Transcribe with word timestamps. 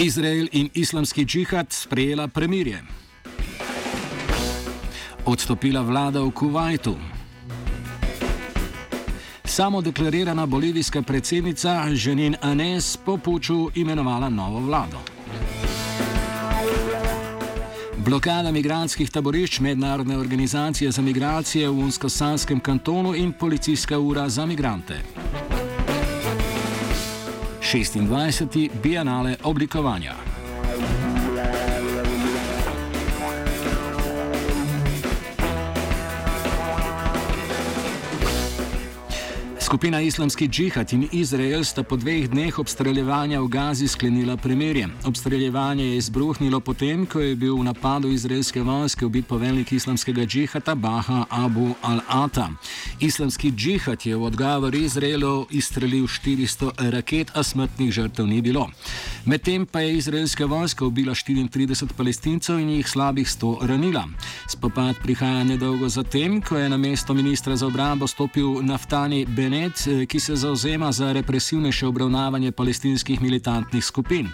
Izrael 0.00 0.48
in 0.52 0.68
islamski 0.74 1.24
džihad 1.24 1.66
sprejela 1.72 2.28
premirje. 2.28 2.82
Odstopila 5.24 5.80
vlada 5.80 6.20
v 6.20 6.30
Kuwaitu. 6.30 6.94
Samo 9.44 9.80
deklarirana 9.80 10.46
bolivijska 10.46 11.02
predsednica 11.02 11.94
Ženin 11.94 12.36
Anes 12.40 12.96
po 12.96 13.16
puču 13.16 13.70
imenovala 13.74 14.28
novo 14.28 14.60
vlado. 14.60 14.98
Blokada 17.96 18.52
migranskih 18.52 19.10
taborišč 19.10 19.60
Mednarodne 19.60 20.18
organizacije 20.18 20.90
za 20.90 21.02
migracije 21.02 21.68
v 21.68 21.78
Unskosanskem 21.78 22.60
kantonu 22.60 23.14
in 23.14 23.32
policijska 23.32 23.98
ura 23.98 24.28
za 24.28 24.46
migrante. 24.46 25.02
26. 27.70 28.70
Bienale 28.82 29.36
oblikovanja. 29.42 30.39
Skupina 39.70 40.00
Islamski 40.00 40.48
džihad 40.48 40.92
in 40.92 41.08
Izrael 41.12 41.64
sta 41.64 41.82
po 41.82 41.96
dveh 41.96 42.30
dneh 42.30 42.58
obstreljevanja 42.58 43.40
v 43.40 43.48
Gazi 43.48 43.88
sklenila 43.88 44.36
premirje. 44.36 44.88
Obstreljevanje 45.04 45.84
je 45.84 45.96
izbruhnilo 45.96 46.60
potem, 46.60 47.06
ko 47.06 47.20
je 47.20 47.36
bil 47.36 47.54
v 47.54 47.64
napadu 47.64 48.08
izraelske 48.10 48.62
vojske 48.62 49.06
ubit 49.06 49.26
poveljnik 49.26 49.72
islamskega 49.72 50.26
džihata 50.26 50.74
Baha 50.74 51.24
Abu 51.30 51.74
al-Ata. 51.82 52.48
Islamski 53.00 53.52
džihad 53.52 54.06
je 54.06 54.16
v 54.16 54.24
odgovor 54.24 54.74
Izraelu 54.74 55.46
izstrelil 55.50 56.06
400 56.06 56.90
raket, 56.90 57.30
a 57.34 57.42
smrtnih 57.42 57.92
žrtev 57.92 58.26
ni 58.26 58.42
bilo. 58.42 58.66
Medtem 59.24 59.66
pa 59.66 59.80
je 59.80 59.96
izraelska 59.96 60.46
vojska 60.46 60.84
ubila 60.84 61.14
34 61.14 61.94
palestincev 61.96 62.58
in 62.58 62.70
jih 62.70 62.88
slabih 62.88 63.26
100 63.28 63.66
ranila. 63.66 64.04
Spopad 64.48 64.96
prihaja 65.02 65.44
nedolgo 65.44 65.88
zatem, 65.88 66.42
ko 66.42 66.58
je 66.58 66.68
na 66.68 66.76
mesto 66.76 67.14
ministra 67.14 67.56
za 67.56 67.66
obrambo 67.66 68.06
stopil 68.06 68.62
naftani 68.62 69.26
Benet. 69.26 69.59
Kmet, 69.60 69.86
eh, 69.86 70.06
ki 70.06 70.20
se 70.20 70.36
zauzema 70.36 70.92
za 70.92 71.12
represivnejše 71.12 71.86
obravnavanje 71.86 72.52
palestinskih 72.52 73.22
militantnih 73.22 73.84
skupin. 73.84 74.28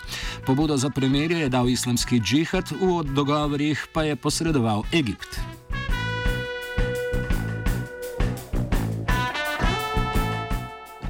Pobudo 0.46 0.76
za 0.76 0.90
premirje 0.90 1.38
je 1.38 1.48
dal 1.48 1.68
islamski 1.68 2.20
džihad, 2.20 2.70
v 2.70 3.02
dogovorih 3.02 3.86
pa 3.92 4.02
je 4.02 4.16
posredoval 4.16 4.82
Egipt. 4.92 5.40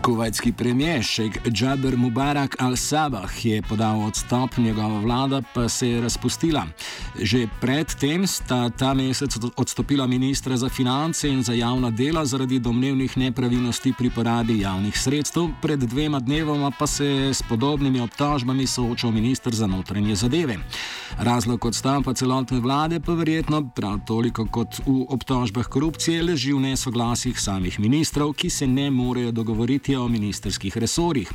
Kuvajtski 0.06 0.52
premijer 0.52 1.02
šejk 1.02 1.48
Džaber 1.50 1.96
Mubarak 1.96 2.56
al-Sabah 2.60 3.46
je 3.46 3.62
podal 3.62 4.04
odstop, 4.06 4.56
njegova 4.56 5.00
vlada 5.00 5.42
pa 5.54 5.68
se 5.68 5.88
je 5.88 6.00
razpustila. 6.00 6.62
Že 7.22 7.48
predtem 7.60 8.26
sta 8.26 8.70
ta 8.70 8.94
mesec 8.94 9.34
odstopila 9.56 10.06
ministra 10.06 10.56
za 10.56 10.68
finance 10.68 11.28
in 11.28 11.42
za 11.42 11.52
javna 11.52 11.90
dela 11.90 12.24
zaradi 12.24 12.58
domnevnih 12.58 13.18
nepravilnosti 13.18 13.92
pri 13.98 14.10
porabi 14.10 14.60
javnih 14.60 14.98
sredstev, 14.98 15.48
pred 15.62 15.80
dvema 15.80 16.20
dnevoma 16.20 16.70
pa 16.78 16.86
se 16.86 17.06
je 17.06 17.34
s 17.34 17.42
podobnimi 17.42 18.00
obtožbami 18.00 18.66
soočal 18.66 19.10
ministr 19.10 19.54
za 19.54 19.66
notranje 19.66 20.14
zadeve. 20.14 20.56
Razlog 21.18 21.64
odstopa 21.64 22.14
celotne 22.14 22.60
vlade 22.60 23.00
pa 23.00 23.12
verjetno 23.12 23.70
prav 23.74 23.98
toliko 24.06 24.46
kot 24.46 24.78
v 24.86 25.06
obtožbah 25.08 25.66
korupcije 25.66 26.22
leži 26.22 26.52
v 26.52 26.60
nesoglasjih 26.60 27.40
samih 27.40 27.80
ministrov, 27.80 28.32
ki 28.32 28.50
se 28.50 28.66
ne 28.66 28.90
morejo 28.90 29.32
dogovoriti 29.32 29.95
o 30.00 30.08
ministerskih 30.08 30.76
resorjih. 30.76 31.30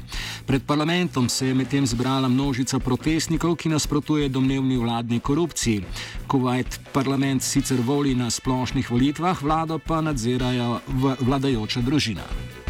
Pred 0.45 0.63
parlamentom 0.63 1.29
se 1.29 1.47
je 1.47 1.53
medtem 1.53 1.85
zbrala 1.87 2.27
množica 2.27 2.79
protestnikov, 2.79 3.55
ki 3.55 3.69
nasprotuje 3.69 4.29
domnevni 4.29 4.77
vladni 4.77 5.19
korupciji. 5.19 5.83
Kuwait 6.27 6.79
parlament 6.93 7.43
sicer 7.43 7.81
voli 7.81 8.15
na 8.15 8.29
splošnih 8.29 8.91
volitvah, 8.91 9.43
vlado 9.43 9.79
pa 9.79 10.01
nadzirajo 10.01 10.79
vladajoča 11.19 11.81
družina. 11.81 12.60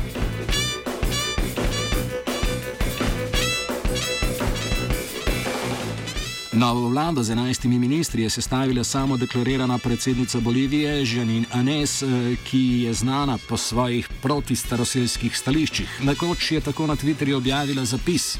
Novo 6.61 6.89
vlado 6.89 7.23
z 7.23 7.29
enajstimi 7.29 7.79
ministri 7.79 8.22
je 8.22 8.29
sestavila 8.29 8.83
samo 8.83 9.17
deklarirana 9.17 9.77
predsednica 9.77 10.39
Bolivije 10.39 11.05
Žanin 11.05 11.45
Anes, 11.51 12.03
eh, 12.03 12.07
ki 12.49 12.81
je 12.85 12.94
znana 12.94 13.38
po 13.49 13.57
svojih 13.57 14.09
protistaroseljskih 14.22 15.38
stališčih. 15.38 16.00
Nekoč 16.03 16.51
je 16.51 16.61
tako 16.61 16.88
na 16.88 16.95
Twitterju 16.95 17.38
objavila 17.38 17.85
zapis: 17.85 18.38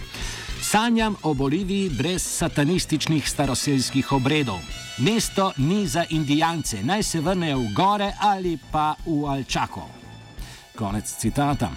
Sanjam 0.62 1.16
o 1.24 1.34
Boliviji 1.34 1.90
brez 1.90 2.22
satanističnih 2.22 3.30
staroseljskih 3.30 4.12
obredov. 4.12 4.60
Mesto 4.98 5.52
ni 5.58 5.88
za 5.88 6.06
indijance, 6.10 6.84
naj 6.84 7.04
se 7.04 7.22
vrnejo 7.22 7.58
v 7.60 7.74
gore 7.74 8.14
ali 8.20 8.58
pa 8.72 8.96
v 9.06 9.26
Alčako. 9.26 10.01
Konec 10.76 11.16
citata. 11.18 11.72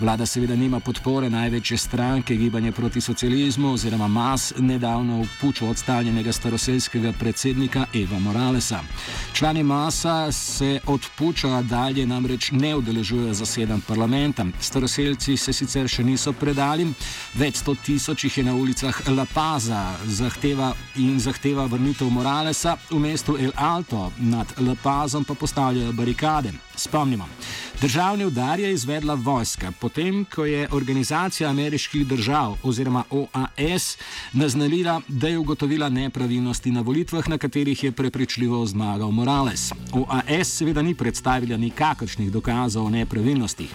Vlada 0.00 0.26
seveda 0.26 0.56
nima 0.56 0.80
podpore 0.80 1.30
največje 1.30 1.78
stranke 1.78 2.34
gibanja 2.36 2.72
proti 2.72 3.00
socializmu 3.00 3.72
oziroma 3.72 4.08
MAS, 4.08 4.52
nedavno 4.58 5.22
v 5.22 5.28
puču 5.40 5.68
odstavljenega 5.68 6.32
staroseljskega 6.32 7.12
predsednika 7.12 7.86
Eva 7.94 8.18
Moralesa. 8.18 8.80
Člani 9.32 9.62
MAS-a 9.62 10.32
se 10.32 10.80
od 10.86 11.06
puča 11.18 11.62
dalje 11.62 12.06
namreč 12.06 12.50
ne 12.50 12.76
udeležujejo 12.76 13.34
zasedanj 13.34 13.80
parlamenta. 13.88 14.46
Staroseljci 14.60 15.36
se 15.36 15.52
sicer 15.52 15.88
še 15.88 16.04
niso 16.04 16.32
predali, 16.32 16.86
več 17.34 17.56
sto 17.56 17.74
tisoč 17.74 18.24
jih 18.24 18.38
je 18.38 18.44
na 18.44 18.54
ulicah 18.54 19.00
La 19.08 19.26
Paza 19.34 19.96
zahteva 20.04 20.74
in 20.96 21.20
zahteva 21.20 21.66
vrnitev 21.66 22.10
Moralesa, 22.10 22.76
v 22.90 23.00
mestu 23.00 23.36
El 23.40 23.52
Alto 23.56 24.12
nad 24.18 24.54
La 24.60 24.76
Pazom 24.82 25.24
pa 25.24 25.34
postavljajo 25.34 25.92
barikade. 25.92 26.52
Spomnimo. 26.76 27.28
Državni 27.80 28.24
udar 28.24 28.60
je 28.60 28.72
izvedla 28.72 29.14
vojska, 29.14 29.72
potem 29.80 30.24
ko 30.24 30.44
je 30.44 30.68
Organizacija 30.72 31.50
ameriških 31.50 32.06
držav 32.06 32.56
oziroma 32.62 33.02
OAS 33.10 33.98
naznanila, 34.32 35.00
da 35.08 35.28
je 35.28 35.38
ugotovila 35.38 35.88
nepravilnosti 35.88 36.70
na 36.70 36.80
volitvah, 36.80 37.28
na 37.28 37.38
katerih 37.38 37.84
je 37.84 37.92
prepričljivo 37.92 38.66
zmagal 38.66 39.10
Morales. 39.10 39.72
OAS 39.92 40.48
seveda 40.48 40.82
ni 40.82 40.94
predstavila 40.94 41.56
nikakršnih 41.56 42.32
dokazov 42.32 42.86
o 42.86 42.90
nepravilnostih. 42.90 43.74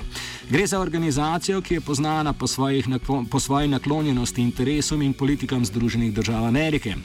Gre 0.50 0.68
za 0.68 0.80
organizacijo, 0.80 1.62
ki 1.62 1.74
je 1.74 1.82
poznana 1.82 2.34
po, 2.34 2.48
po 3.32 3.40
svoji 3.40 3.68
naklonjenosti 3.68 4.42
interesom 4.42 5.02
in 5.02 5.14
politikam 5.14 5.66
Združenih 5.66 6.14
držav 6.14 6.46
Amerike. 6.46 6.96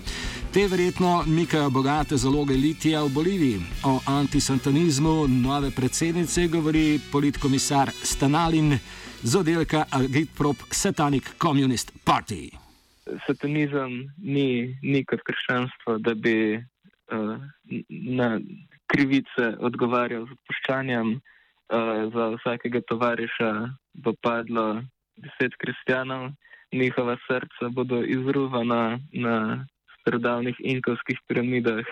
Te 0.53 0.69
verjetno 0.69 1.25
mikajo 1.27 1.71
bogate 1.71 2.17
zaloge 2.17 2.55
litija 2.55 3.03
v 3.03 3.09
Boliviji. 3.09 3.61
O 3.85 4.01
antisantanizmu 4.07 5.29
nove 5.29 5.71
predsednice 5.71 6.47
govori 6.49 6.86
politkomisar 7.13 7.91
Stanalin 7.91 8.79
z 9.23 9.33
oddelka 9.41 9.85
Agitprop 9.91 10.57
Satanic 10.71 11.27
Communist 11.43 11.93
Party. 12.05 12.51
Satanizem 13.27 14.11
ni, 14.19 14.77
ni 14.83 15.05
kot 15.05 15.23
krščanstvo, 15.27 15.99
da 16.07 16.15
bi 16.15 16.57
uh, 16.57 17.37
na 17.91 18.29
krivice 18.91 19.53
odgovarjal 19.69 20.27
z 20.27 20.37
odpuščanjem. 20.39 21.17
Uh, 21.67 22.07
za 22.15 22.25
vsakega 22.37 22.81
tovariša 22.87 23.51
bo 24.05 24.15
padlo 24.23 24.67
deset 25.19 25.55
kristjanov, 25.59 26.31
njihova 26.73 27.17
srca 27.27 27.71
bodo 27.75 28.03
izruvana 28.05 28.99
na 29.13 29.67
starodavnih 30.01 30.57
inkovskih 30.61 31.19
piramidah 31.27 31.85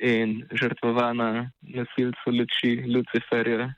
in 0.00 0.46
žrtvovana 0.52 1.50
nasilcu 1.60 2.30
luči 2.38 2.72
Luciferja, 2.86 3.74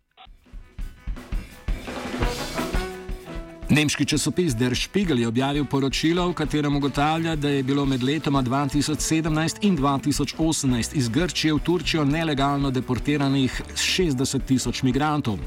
Nemški 3.72 4.04
časopis 4.04 4.52
Der 4.54 4.74
Spiegel 4.76 5.18
je 5.18 5.28
objavil 5.28 5.64
poročilo, 5.64 6.26
v 6.28 6.34
katerem 6.36 6.74
ugotavlja, 6.76 7.36
da 7.36 7.48
je 7.48 7.62
bilo 7.62 7.86
med 7.88 8.02
letoma 8.02 8.42
2017 8.42 9.64
in 9.64 9.78
2018 9.78 10.94
iz 10.94 11.08
Grčije 11.08 11.54
v 11.54 11.58
Turčijo 11.58 12.04
nelegalno 12.04 12.70
deportiranih 12.70 13.62
60 13.74 14.44
tisoč 14.44 14.82
migrantov. 14.82 15.38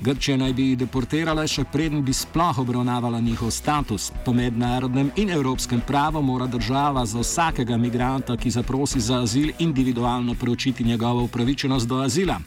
Grčija 0.00 0.36
naj 0.36 0.52
bi 0.52 0.68
jih 0.70 0.78
deportirala, 0.78 1.44
še 1.46 1.66
preden 1.72 2.00
bi 2.04 2.12
sploh 2.12 2.62
obravnavala 2.64 3.20
njihov 3.20 3.50
status. 3.52 4.08
Po 4.24 4.32
mednarodnem 4.32 5.10
in 5.16 5.30
evropskem 5.30 5.84
pravu 5.84 6.22
mora 6.22 6.46
država 6.46 7.04
za 7.06 7.20
vsakega 7.20 7.76
migranta, 7.76 8.36
ki 8.36 8.50
zaprosi 8.50 9.00
za 9.00 9.20
azil, 9.20 9.52
individualno 9.58 10.34
preučiti 10.40 10.84
njegovo 10.84 11.28
upravičenost 11.28 11.88
do 11.88 12.00
azila. 12.00 12.40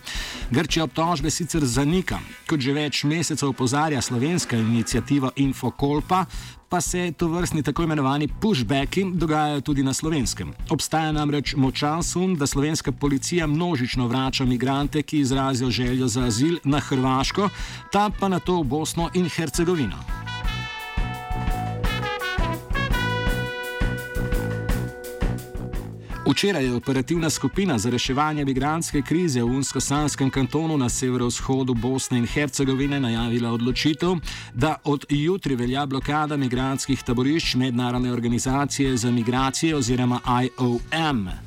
Grčija 0.50 0.84
obtožbe 0.84 1.30
sicer 1.30 1.66
zanika, 1.66 2.18
kot 2.50 2.60
že 2.60 2.74
več 2.74 3.04
mesecev 3.04 3.50
opozarja 3.50 4.02
slovenska 4.02 4.58
inicijativa 4.58 5.27
v 5.28 5.44
Infokolpa, 5.44 6.26
pa 6.70 6.82
se 6.82 7.12
to 7.18 7.28
vrstni 7.28 7.64
tako 7.64 7.84
imenovani 7.84 8.28
pushbacki 8.42 9.06
dogajajo 9.14 9.62
tudi 9.62 9.84
na 9.84 9.94
slovenskem. 9.94 10.54
Obstaja 10.70 11.12
namreč 11.12 11.56
močan 11.56 12.04
sum, 12.04 12.36
da 12.36 12.48
slovenska 12.48 12.92
policija 12.92 13.48
množično 13.48 14.08
vrača 14.08 14.46
migrante, 14.46 15.02
ki 15.02 15.20
izrazijo 15.20 15.70
željo 15.70 16.08
za 16.08 16.24
azil 16.24 16.58
na 16.64 16.80
Hrvaško, 16.80 17.50
ta 17.92 18.10
pa 18.20 18.28
na 18.28 18.40
to 18.40 18.62
v 18.62 18.64
Bosno 18.64 19.10
in 19.14 19.30
Hercegovino. 19.30 20.17
Včeraj 26.28 26.66
je 26.66 26.74
operativna 26.74 27.30
skupina 27.30 27.78
za 27.78 27.90
reševanje 27.90 28.46
migranske 28.46 29.02
krize 29.02 29.42
v 29.42 29.46
Unsko-Sanskem 29.46 30.30
kantonu 30.30 30.78
na 30.78 30.90
severovzhodu 30.90 31.74
Bosne 31.74 32.18
in 32.18 32.28
Hercegovine 32.28 33.00
najavila 33.00 33.52
odločitev, 33.52 34.16
da 34.54 34.76
od 34.84 35.06
jutri 35.10 35.56
velja 35.56 35.86
blokada 35.86 36.38
migranskih 36.38 37.04
taborišč 37.04 37.56
mednarodne 37.56 38.12
organizacije 38.12 38.98
za 38.98 39.12
migracije 39.12 39.76
oziroma 39.76 40.20
IOM. 40.44 41.47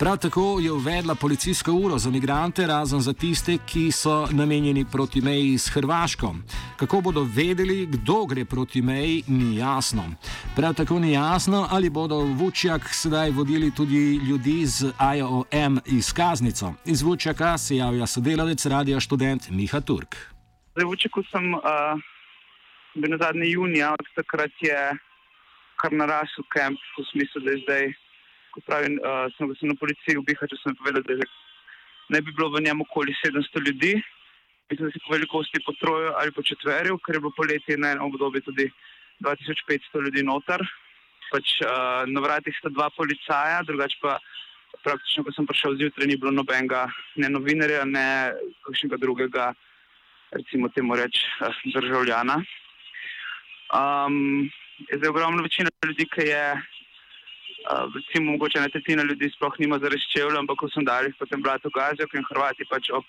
Prav 0.00 0.16
tako 0.16 0.58
je 0.60 0.72
uvedla 0.72 1.14
policijsko 1.14 1.72
uro 1.72 1.98
za 1.98 2.10
migrante, 2.10 2.66
razen 2.66 3.00
za 3.00 3.12
tiste, 3.12 3.58
ki 3.66 3.92
so 3.92 4.28
namenjeni 4.32 4.84
proti 4.92 5.20
meji 5.20 5.58
s 5.58 5.68
Hrvaško. 5.68 6.34
Kako 6.76 7.00
bodo 7.00 7.26
vedeli, 7.36 7.86
kdo 7.86 8.24
gre 8.24 8.44
proti 8.44 8.82
meji, 8.82 9.22
ni 9.28 9.56
jasno. 9.56 10.04
Prav 10.56 10.74
tako 10.74 10.98
ni 10.98 11.12
jasno, 11.12 11.66
ali 11.70 11.90
bodo 11.90 12.16
Vučjak 12.16 12.88
sedaj 12.88 13.30
vodili 13.30 13.74
tudi 13.74 14.16
ljudi 14.28 14.66
z 14.66 14.92
IOM 15.16 15.80
izkaznico. 15.86 16.72
Iz 16.86 17.02
Vučjaka 17.02 17.58
se 17.58 17.76
javlja 17.76 18.06
sodelavec 18.06 18.66
radio 18.66 19.00
študent 19.00 19.50
Miha 19.50 19.80
Turk. 19.80 20.16
Zdaj, 20.72 20.84
v 20.84 20.88
Vučjaku 20.88 21.22
sem 21.32 21.54
uh, 21.54 21.60
bil 22.94 23.10
na 23.10 23.18
zadnji 23.20 23.50
junija, 23.50 23.92
od 23.92 24.06
takrat 24.16 24.52
je 24.60 24.78
kar 25.76 25.92
narasel 25.92 26.44
kamp, 26.48 26.78
v 26.98 27.04
smislu, 27.12 27.44
da 27.44 27.50
je 27.50 27.62
zdaj 27.64 27.92
ko 28.54 28.62
pravim, 28.66 28.98
uh, 29.02 29.28
sem, 29.36 29.50
sem 29.58 29.70
na 29.70 29.76
policiji 29.78 30.18
v 30.18 30.26
Bihaču, 30.26 30.58
povedal, 30.82 31.04
da 31.06 31.28
ne 32.10 32.20
bi 32.20 32.32
bilo 32.32 32.50
v 32.50 32.62
njem 32.66 32.82
okoli 32.82 33.14
700 33.22 33.62
ljudi, 33.66 33.92
mislim, 34.70 34.88
da 34.88 34.92
se 34.92 35.02
po 35.06 35.14
velikosti 35.14 35.62
po 35.66 35.72
troju 35.80 36.12
ali 36.18 36.32
po 36.32 36.42
četverju, 36.42 36.98
ker 36.98 37.14
je 37.14 37.20
bilo 37.20 37.32
poletje 37.36 37.78
na 37.78 37.92
enem 37.94 38.10
obdobju 38.10 38.42
tudi 38.42 38.70
2500 39.20 40.04
ljudi 40.04 40.22
notar. 40.22 40.62
Pač, 41.30 41.60
uh, 41.62 42.02
na 42.10 42.20
vratih 42.20 42.54
sta 42.58 42.72
dva 42.74 42.90
policaja, 42.90 43.62
drugače 43.62 43.98
pa 44.02 44.18
praktično, 44.82 45.24
ko 45.24 45.34
sem 45.34 45.46
prišel 45.46 45.76
zjutraj, 45.78 46.08
ni 46.08 46.16
bilo 46.18 46.32
nobenega, 46.34 46.88
ne 47.22 47.30
novinarja, 47.30 47.84
ne 47.86 48.06
kakšnega 48.66 48.98
drugega, 48.98 49.52
recimo 50.34 50.70
temu 50.74 50.98
reči, 50.98 51.22
uh, 51.46 51.62
državljana. 51.74 52.40
Um, 53.70 54.50
zdaj, 54.90 55.10
ogromna 55.10 55.42
večina 55.46 55.70
ljudi, 55.86 56.08
ki 56.10 56.26
je 56.26 56.42
recimo, 57.94 58.32
mogoče 58.32 58.58
ena 58.58 58.68
tretjina 58.68 59.02
ljudi 59.02 59.30
sploh 59.34 59.54
nima 59.58 59.78
za 59.78 59.88
reščevlje, 59.92 60.38
ampak 60.38 60.58
ko 60.62 60.68
sem 60.72 60.84
dal 60.84 61.08
jih 61.08 61.16
potem 61.18 61.42
blatu 61.42 61.70
gazijo, 61.74 62.08
ker 62.10 62.24
Hrvati 62.30 62.68
pač 62.70 62.90
ob 62.96 63.06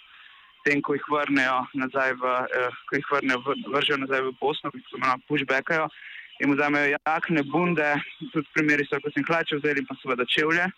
tem, 0.65 0.81
ko 0.81 0.93
jih 0.97 1.05
vrnejo 1.09 1.59
nazaj 1.73 2.13
v, 2.21 2.33
eh, 2.59 2.79
ko 2.89 2.99
jih 2.99 3.11
vrnejo, 3.11 3.57
vržejo 3.73 3.97
nazaj 4.03 4.21
v 4.27 4.33
Bosno, 4.41 4.71
ki 4.71 4.83
se 4.85 4.97
imenuje 4.97 5.25
pushbackajo, 5.27 5.89
jim 6.41 6.55
vzamejo 6.55 6.97
jakne, 6.97 7.43
bunde, 7.43 7.89
tudi 8.33 8.47
primeri 8.53 8.85
so, 8.89 9.01
ko 9.01 9.11
sem 9.13 9.25
hlače 9.27 9.61
vzeli, 9.61 9.85
pa 9.89 9.97
seveda 10.01 10.25
čevlje, 10.25 10.69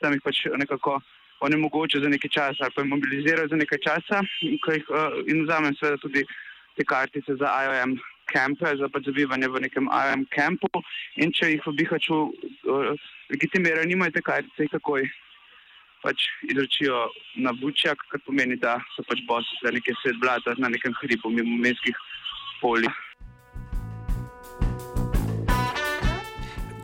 tam 0.00 0.14
jih 0.14 0.22
pač 0.24 0.44
nekako 0.56 1.00
onemogoče 1.40 2.00
za 2.00 2.08
nekaj 2.08 2.30
časa 2.30 2.64
ali 2.64 2.72
pa 2.74 2.82
jih 2.82 2.90
mobilizirajo 2.90 3.48
za 3.48 3.56
nekaj 3.56 3.78
časa 3.78 4.22
in, 4.42 4.58
uh, 4.58 5.18
in 5.26 5.44
vzamem 5.44 5.74
seveda 5.78 5.96
tudi 6.02 6.24
te 6.76 6.84
kartice 6.84 7.36
za 7.36 7.52
IOM 7.64 7.98
kampe 8.32 8.76
za 8.76 8.88
pač 8.88 9.04
zabivanje 9.04 9.48
v 9.48 9.60
nekem 9.66 9.88
IM 9.88 10.26
kampu 10.34 10.82
in 11.16 11.32
če 11.32 11.54
jih 11.54 11.66
v 11.66 11.76
Bihaču 11.78 12.18
uh, 12.26 13.08
legitimirajo, 13.30 13.86
nimajo 13.86 14.22
kaj, 14.24 14.42
se 14.56 14.66
jih 14.66 14.70
takoj 14.76 15.08
pač 16.02 16.28
izročijo 16.50 17.08
na 17.42 17.52
Bučjak, 17.52 17.98
kar 18.10 18.22
pomeni, 18.26 18.56
da 18.56 18.78
so 18.94 19.02
pač 19.08 19.22
bosi 19.28 19.60
za 19.62 19.74
neke 19.74 19.94
svet 20.02 20.20
blata 20.22 20.54
na 20.58 20.70
nekem 20.70 20.94
hribu 21.02 21.30
mimo 21.30 21.58
mestskih 21.58 21.96
polij. 22.62 22.90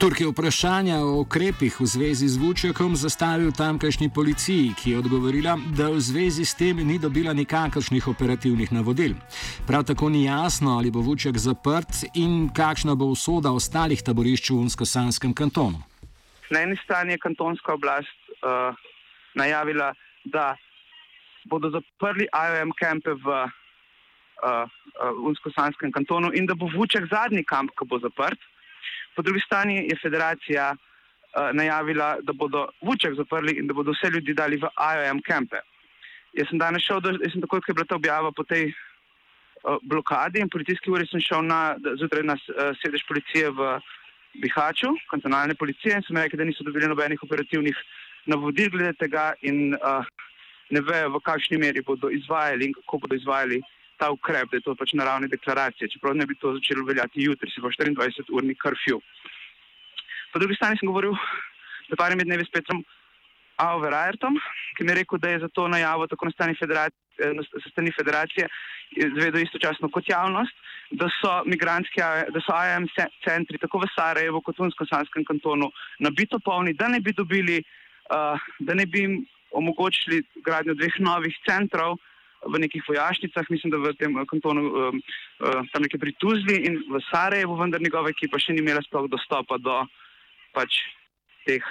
Turk 0.04 0.20
je 0.20 0.26
vprašanja 0.28 0.98
o 1.00 1.20
ukrepih 1.22 1.80
v 1.80 1.86
zvezi 1.86 2.26
z 2.28 2.36
Vučjakom 2.36 2.96
zastavil 2.96 3.52
tamkajšnji 3.56 4.10
policiji, 4.14 4.74
ki 4.76 4.90
je 4.90 4.98
odgovorila, 4.98 5.54
da 5.72 5.88
v 5.88 6.00
zvezi 6.00 6.44
s 6.44 6.58
tem 6.58 6.76
ni 6.76 6.98
dobila 6.98 7.32
nikakršnih 7.32 8.08
operativnih 8.12 8.72
navodil. 8.72 9.14
Prav 9.66 9.86
tako 9.88 10.10
ni 10.12 10.26
jasno, 10.26 10.76
ali 10.76 10.90
bo 10.90 11.00
Vučjak 11.00 11.38
zaprt 11.38 12.04
in 12.14 12.50
kakšna 12.52 12.94
bo 12.94 13.08
usoda 13.14 13.54
ostalih 13.54 14.02
taborišč 14.02 14.50
v 14.50 14.60
Unsko-Sanskem 14.66 15.32
kantonu. 15.32 15.93
Na 16.50 16.60
eni 16.60 16.76
strani 16.84 17.12
je 17.12 17.22
kantonska 17.24 17.74
oblast 17.74 18.18
uh, 18.42 18.76
najavila, 19.34 19.94
da 20.24 20.56
bodo 21.44 21.70
zaprli 21.70 22.26
IOM 22.32 22.72
kampe 22.80 23.14
v 23.14 23.26
uh, 23.28 23.48
uh, 24.44 24.68
Unsko-Sanskem 25.28 25.92
kantonu 25.92 26.32
in 26.32 26.46
da 26.46 26.54
bo 26.54 26.68
Vučjak 26.72 27.08
zadnji 27.10 27.44
kamp, 27.44 27.72
ki 27.78 27.88
bo 27.88 27.98
zaprt. 27.98 28.40
Po 29.16 29.22
drugi 29.22 29.40
strani 29.46 29.86
je 29.88 29.96
federacija 30.02 30.72
uh, 30.74 31.50
najavila, 31.52 32.16
da 32.22 32.32
bodo 32.32 32.68
Vuček 32.82 33.16
zaprli 33.16 33.58
in 33.58 33.66
da 33.66 33.74
bodo 33.74 33.92
vse 33.92 34.10
ljudi 34.10 34.34
dali 34.34 34.60
v 34.60 34.68
IOM 34.68 35.22
kampe. 35.24 35.60
Jaz 36.34 36.50
sem 36.50 36.58
danes 36.58 36.82
šel, 36.82 37.00
jaz 37.22 37.32
sem 37.32 37.44
takoj, 37.44 37.62
ko 37.62 37.70
je 37.70 37.78
bila 37.78 37.88
ta 37.88 37.96
objava 37.96 38.32
po 38.32 38.44
tej 38.44 38.72
uh, 38.72 39.78
blokadi 39.82 40.42
in 40.42 40.50
policijski 40.50 40.90
uri, 40.90 41.06
sem 41.08 41.22
šel 41.22 41.44
na, 41.46 41.76
zjutraj 42.00 42.26
na 42.26 42.36
uh, 42.36 42.72
sedež 42.82 43.06
policije 43.08 43.52
v 43.54 43.76
Bihaču, 44.42 44.90
kantonalne 45.10 45.54
policije 45.54 45.94
in 45.96 46.04
sem 46.06 46.16
rekel, 46.18 46.40
da 46.40 46.44
niso 46.48 46.64
dobili 46.66 46.88
nobenih 46.90 47.22
operativnih 47.22 47.78
navodil 48.26 48.70
glede 48.72 48.92
tega 48.98 49.32
in 49.42 49.76
uh, 49.76 50.06
ne 50.70 50.80
vejo, 50.80 51.12
v 51.14 51.22
kakšni 51.24 51.60
meri 51.60 51.84
bodo 51.86 52.10
izvajali 52.10 52.70
in 52.70 52.74
kako 52.80 53.04
bodo 53.04 53.18
izvajali 53.18 53.60
ta 53.98 54.10
ukrep, 54.10 54.50
da 54.50 54.58
je 54.58 54.64
to 54.66 54.74
pač 54.74 54.94
naravne 54.98 55.28
deklaracije, 55.30 55.90
čeprav 55.92 56.16
ne 56.18 56.26
bi 56.26 56.34
to 56.40 56.54
začelo 56.56 56.86
veljati 56.88 57.22
jutri, 57.28 57.50
se 57.50 57.62
bo 57.62 57.70
24-urni 57.70 58.56
karfju. 58.58 59.00
Po 60.32 60.42
drugi 60.42 60.56
strani 60.58 60.80
sem 60.80 60.90
govoril 60.90 61.14
za 61.90 61.96
parimi 61.96 62.26
dnevi 62.26 62.46
s 62.46 62.50
Petrom 62.50 62.82
Auverajrtom, 63.62 64.40
ki 64.76 64.84
mi 64.84 64.90
je 64.90 64.98
rekel, 64.98 65.20
da 65.22 65.30
je 65.30 65.44
za 65.44 65.48
to 65.48 65.68
najavo 65.68 66.08
tako 66.10 66.26
na 66.26 66.34
strani 66.34 66.58
federacije, 66.58 67.03
eh, 67.18 67.32
na 67.34 67.42
strani 67.70 67.92
federacije 67.92 68.48
zvedel 68.94 69.42
istočasno 69.42 69.88
kot 69.90 70.08
javnost, 70.08 70.54
da 70.90 71.08
so 71.20 71.32
migrantski, 71.46 72.00
da 72.30 72.40
so 72.44 72.54
IAM 72.54 72.86
centri 73.24 73.58
tako 73.58 73.82
v 73.82 73.90
Sarajevo 73.94 74.40
kot 74.44 74.58
v 74.58 74.68
Unsko-Sanskem 74.68 75.24
kantonu 75.26 75.70
nabito 75.98 76.38
polni, 76.38 76.74
da 76.74 76.88
ne 76.88 77.00
bi 77.00 77.12
dobili, 77.12 77.62
uh, 78.12 78.38
da 78.60 78.74
ne 78.74 78.86
bi 78.86 79.00
jim 79.00 79.16
omogočili 79.50 80.22
gradnjo 80.44 80.74
dveh 80.74 81.00
novih 81.00 81.34
centrov, 81.48 81.96
v 82.44 82.60
nekih 82.60 82.84
vojašnicah, 82.88 83.46
mislim, 83.48 83.72
da 83.72 83.80
v 83.80 83.94
tem 83.96 84.12
eh, 84.18 84.26
kantonu, 84.28 84.62
um, 84.68 85.00
uh, 85.40 85.64
tam 85.72 85.82
nekje 85.82 85.98
pri 86.00 86.12
Tuzli 86.20 86.60
in 86.68 86.76
v 86.90 87.00
Sarajevu, 87.08 87.56
vendar 87.56 87.80
njegova 87.80 88.12
ekipa 88.12 88.38
še 88.38 88.52
ni 88.52 88.60
imela 88.60 88.82
sploh 88.84 89.08
dostopa 89.08 89.56
do 89.58 89.80
pač 90.52 90.84
teh 91.48 91.64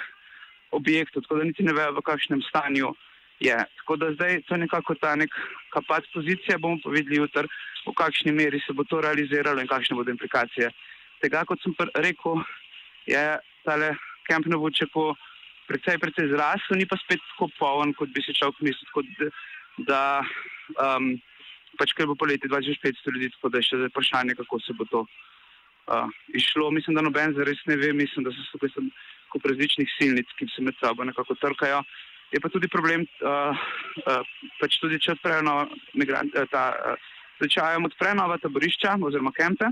objektov, 0.74 1.22
tako 1.24 1.38
da 1.40 1.46
niti 1.46 1.62
ne 1.62 1.74
vejo, 1.76 1.94
v 1.94 2.02
kakšnem 2.02 2.42
stanju 2.50 2.90
je. 3.44 3.58
Tako 3.80 3.96
da 4.00 4.12
zdaj 4.14 4.40
to 4.48 4.54
je 4.54 4.64
nekako 4.64 4.94
ta 4.94 5.14
nek 5.16 5.30
kapac 5.74 6.08
pozicija, 6.14 6.58
bomo 6.58 6.80
pa 6.84 6.90
videli 6.90 7.20
jutr, 7.20 7.48
v 7.86 7.92
kakšni 7.92 8.32
meri 8.32 8.60
se 8.64 8.72
bo 8.72 8.84
to 8.88 9.00
realiziralo 9.04 9.60
in 9.60 9.68
kakšne 9.68 9.96
bodo 9.96 10.10
implikacije. 10.14 10.70
Tega, 11.22 11.44
kot 11.48 11.60
sem 11.62 11.74
rekel, 11.94 12.42
je 13.06 13.24
tale 13.64 13.94
kamp 14.28 14.46
na 14.46 14.56
Vučeku 14.56 15.12
precej, 15.68 15.98
precej 16.00 16.28
zrasel, 16.32 16.76
ni 16.76 16.88
pa 16.88 16.96
spet 17.00 17.20
tako 17.32 17.50
poln, 17.58 17.94
kot 17.96 18.12
bi 18.12 18.22
si 18.24 18.36
človek 18.36 18.60
mislil, 18.64 19.30
da 19.88 20.22
um, 20.80 21.14
pač 21.80 21.92
ker 21.96 22.08
bo 22.08 22.16
poleti 22.18 22.48
2500 22.48 23.14
ljudi, 23.14 23.32
tako 23.36 23.50
da 23.52 23.60
je 23.60 23.68
še 23.68 23.80
vprašanje, 23.88 24.36
kako 24.38 24.60
se 24.62 24.76
bo 24.76 24.86
to 24.90 25.04
uh, 25.04 26.08
išlo. 26.36 26.70
Mislim, 26.70 26.96
da 26.96 27.04
noben 27.04 27.34
zares 27.36 27.60
ne 27.66 27.76
ve, 27.80 27.92
mislim, 27.96 28.26
da 28.26 28.32
so 28.32 28.44
tukaj 28.52 28.76
kup 29.32 29.46
različnih 29.50 29.90
silnic, 29.98 30.30
ki 30.38 30.46
se 30.52 30.62
med 30.62 30.78
sabo 30.80 31.04
nekako 31.04 31.34
trkajo. 31.40 31.82
Je 32.32 32.40
pa 32.40 32.48
tudi 32.48 32.68
problem, 32.68 33.04
uh, 33.22 33.54
uh, 34.06 34.22
pač 34.60 34.78
tudi 34.82 34.98
če 34.98 35.14
odprejo 35.14 35.42
nova 35.46 35.68
migrant, 35.94 36.34
uh, 36.34 36.48
ta, 36.50 36.94
uh, 36.94 37.46
če 37.46 37.62
odprejo 37.78 38.14
nova 38.18 38.38
taborišča 38.42 38.96
oziroma 39.00 39.32
kempe, 39.36 39.70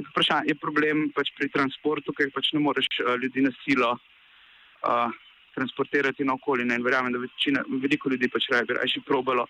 je, 0.00 0.38
je 0.48 0.54
problem 0.58 1.10
pač 1.14 1.30
pri 1.36 1.50
transportu, 1.52 2.12
ker 2.16 2.32
pač 2.34 2.52
ne 2.56 2.62
moreš 2.64 2.88
uh, 3.04 3.14
ljudi 3.20 3.44
na 3.46 3.52
silo 3.62 3.92
uh, 3.94 5.12
transportirati 5.54 6.24
na 6.24 6.34
okolje. 6.34 6.64
In 6.64 6.84
verjamem, 6.84 7.12
da 7.12 7.18
večina, 7.18 7.62
veliko 7.82 8.10
ljudi 8.10 8.28
pač 8.28 8.48
raje 8.50 8.64
bi 8.64 8.74
raje 8.74 9.02
probalo 9.06 9.46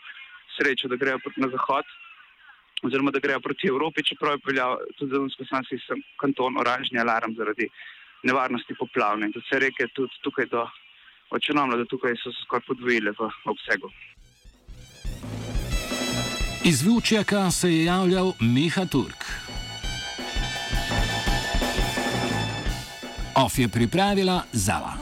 srečo, 0.56 0.88
da 0.88 0.96
grejo 0.96 1.18
na 1.36 1.48
zahod, 1.48 1.84
oziroma 2.82 3.10
da 3.10 3.20
grejo 3.20 3.40
proti 3.40 3.68
Evropi, 3.68 4.04
čeprav 4.04 4.36
je 4.36 4.44
veljal 4.46 4.76
tudi 4.98 5.14
za 5.14 5.20
Unsko-Sanski 5.20 5.78
kanton 6.20 6.58
oranžni 6.58 7.00
alarm 7.00 7.36
zaradi 7.36 7.68
nevarnosti 8.22 8.74
poplavne. 8.74 9.26
In 9.26 9.42
se 9.48 9.58
reke 9.58 9.88
tudi 9.94 10.12
tukaj 10.24 10.46
do 10.46 10.66
očenomla, 11.30 11.76
da 11.76 11.84
tukaj 11.84 12.16
so 12.16 12.32
se 12.32 12.42
skoraj 12.44 12.66
podvojile 12.66 13.10
v 13.10 13.30
obsegu. 13.44 13.90
Iz 16.64 16.82
Vučjaka 16.82 17.50
se 17.50 17.72
je 17.72 17.84
javljal 17.84 18.32
Miha 18.40 18.84
Turk. 18.84 19.24
OF 23.34 23.58
je 23.58 23.68
pripravila 23.68 24.42
Zala. 24.52 24.92